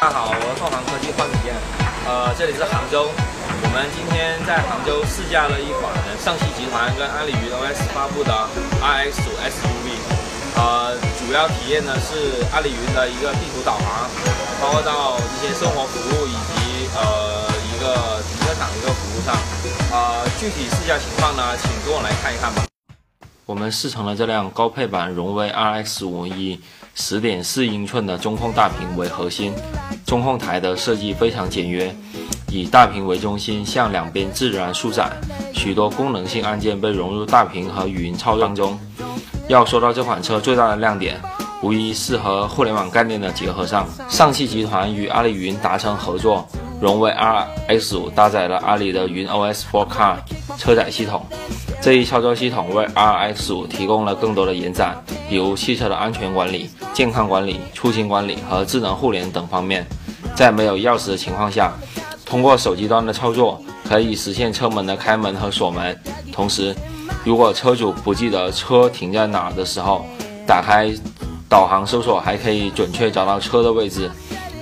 [0.00, 1.52] 大家好，我是凤凰科技换子健，
[2.08, 8.32] 呃，这里是杭州，我们今天在杭州试驾了一款上汽集团跟阿里云 OS 发布的
[8.80, 10.00] RX 五 SUV，
[10.56, 14.08] 呃，主要体验呢是阿里云的一个地图导航，
[14.56, 19.36] 包括到一些生活服务以及呃一个停车场的一个服务上，
[19.92, 22.69] 呃，具体试驾情况呢，请跟我来看一看吧。
[23.50, 26.60] 我们试乘了这辆高配版荣威 RX 五以
[26.94, 29.52] 十点四英寸的中控大屏为核心，
[30.06, 31.92] 中控台的设计非常简约，
[32.48, 35.10] 以大屏为中心，向两边自然舒展，
[35.52, 38.78] 许多功能性按键被融入大屏和语音操作当中。
[39.48, 41.20] 要说到这款车最大的亮点，
[41.60, 43.84] 无疑是和互联网概念的结合上。
[44.08, 46.48] 上汽集团与阿里云达成合作，
[46.80, 50.18] 荣威 RX 五搭载了阿里的云 OS for Car
[50.56, 51.26] 车载系统。
[51.80, 59.86] 这一操作系统为 RX 五提供了更多的延展，比如汽车的安全管理、健康管理、出行管理和智能互联等方面。
[60.36, 61.72] 在没有钥匙的情况下，
[62.26, 65.98] 通过手机端的操作可以实现车门的开门和锁门。
[66.30, 66.76] 同时，
[67.24, 70.04] 如果车主不记得车停在哪的时候，
[70.46, 70.92] 打开
[71.48, 74.10] 导航搜索还可以准确找到车的位置。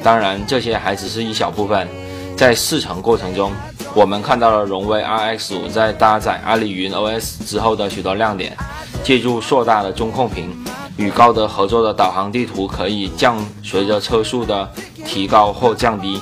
[0.05, 1.89] 当然，这些还只是一小部分。
[2.37, 3.51] 在试乘过程中，
[3.99, 8.57] 我们看到了荣威 RX 五在搭载阿里云 OS 之后的许多亮点。
[9.03, 10.57] 借助硕大的中控屏
[10.97, 14.71] 与高德合作的导航地图，可以降随着车速的
[15.05, 16.21] 提高或降低，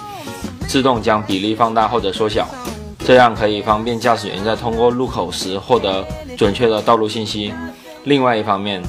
[0.66, 2.48] 自动将比例放大或者缩小，
[3.04, 6.02] 这样可以方便驾驶员在通过路口时获得
[6.34, 7.52] 准确的道路信息。
[8.04, 8.82] 另外一方面，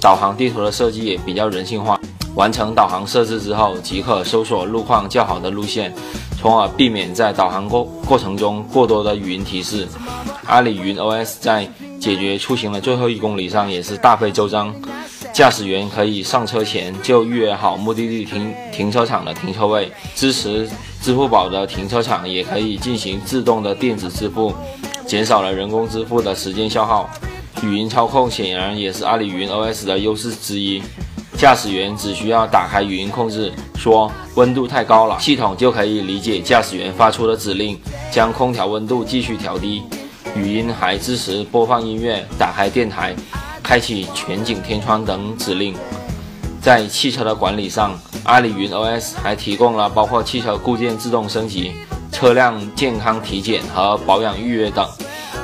[0.00, 1.98] 导航地图的设计也比较人性化。
[2.38, 5.92] 完成导航设置之后，即可搜索路况较好的路线，
[6.40, 9.88] 从而避免在导航过过程中过多的语音提示。
[10.46, 14.72] 阿里云 OS 在解决出行的最后一公里上也是大费周章，
[15.32, 20.70] 驾驶员可以上车前就预约好目的地停停车场的停车位，支持
[21.02, 24.54] 支付宝的停车场也可以进行自动的电子支付，
[25.04, 27.10] 减少了人工支付的时间消耗。
[27.64, 30.80] 语音操控显然也是阿里云 OS 的优势之一。
[31.38, 37.78] 驾驶员只需要打开语音控制，说温度太高了，系统就可以理解驾驶员发出的指令，
[38.10, 39.84] 将空调温度继续调低。
[40.34, 43.14] 语音还支持播放音乐、打开电台、
[43.62, 45.76] 开启全景天窗等指令。
[46.60, 51.72] 在汽车的管理上，阿里云 OS 还提供了包括汽车固件自动升级、
[52.10, 54.84] 车辆健康体检和保养预约等，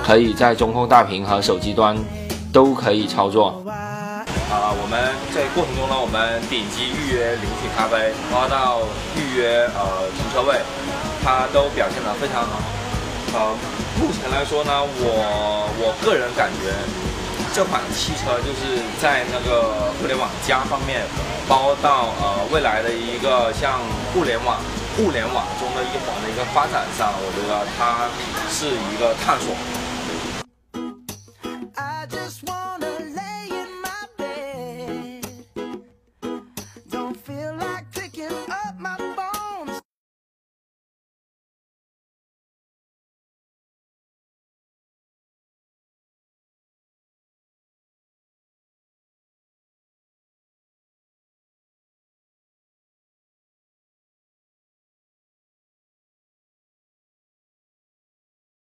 [0.05, 1.97] 可以在中控大屏和手机端
[2.53, 3.65] 都可以操作。
[4.85, 5.01] 我们
[5.33, 8.85] 在过程中呢，我们点击预约领取咖啡，然后到
[9.17, 10.61] 预约呃停车位，
[11.25, 12.61] 它都表现得非常好。
[13.33, 13.57] 呃，
[13.97, 16.69] 目前来说呢，我我个人感觉
[17.57, 21.01] 这款汽车就是在那个互联网加方面，
[21.49, 23.81] 包括到呃未来的一个像
[24.13, 24.61] 互联网
[25.01, 28.05] 互联网中的一环的一个发展上，我觉得它
[28.53, 29.57] 是一个探索。